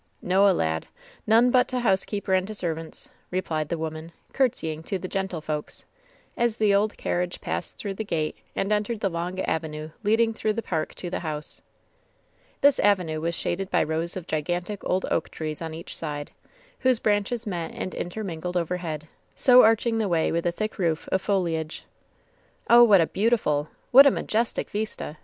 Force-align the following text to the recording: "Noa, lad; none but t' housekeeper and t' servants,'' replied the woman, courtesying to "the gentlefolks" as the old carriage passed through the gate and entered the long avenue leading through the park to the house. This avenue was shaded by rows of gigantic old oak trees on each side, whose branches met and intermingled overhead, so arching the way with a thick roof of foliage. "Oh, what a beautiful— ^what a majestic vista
"Noa, 0.23 0.49
lad; 0.49 0.87
none 1.27 1.51
but 1.51 1.67
t' 1.67 1.77
housekeeper 1.77 2.33
and 2.33 2.47
t' 2.47 2.55
servants,'' 2.55 3.07
replied 3.29 3.69
the 3.69 3.77
woman, 3.77 4.11
courtesying 4.33 4.81
to 4.85 4.97
"the 4.97 5.07
gentlefolks" 5.07 5.85
as 6.35 6.57
the 6.57 6.73
old 6.73 6.97
carriage 6.97 7.39
passed 7.39 7.77
through 7.77 7.93
the 7.93 8.03
gate 8.03 8.35
and 8.55 8.71
entered 8.73 9.01
the 9.01 9.11
long 9.11 9.39
avenue 9.41 9.91
leading 10.01 10.33
through 10.33 10.53
the 10.53 10.63
park 10.63 10.95
to 10.95 11.11
the 11.11 11.19
house. 11.19 11.61
This 12.61 12.79
avenue 12.79 13.21
was 13.21 13.35
shaded 13.35 13.69
by 13.69 13.83
rows 13.83 14.17
of 14.17 14.25
gigantic 14.25 14.83
old 14.85 15.05
oak 15.11 15.29
trees 15.29 15.61
on 15.61 15.75
each 15.75 15.95
side, 15.95 16.31
whose 16.79 16.97
branches 16.97 17.45
met 17.45 17.69
and 17.75 17.93
intermingled 17.93 18.57
overhead, 18.57 19.07
so 19.35 19.61
arching 19.61 19.99
the 19.99 20.09
way 20.09 20.31
with 20.31 20.47
a 20.47 20.51
thick 20.51 20.79
roof 20.79 21.07
of 21.11 21.21
foliage. 21.21 21.85
"Oh, 22.67 22.83
what 22.83 23.01
a 23.01 23.05
beautiful— 23.05 23.69
^what 23.93 24.07
a 24.07 24.09
majestic 24.09 24.71
vista 24.71 25.17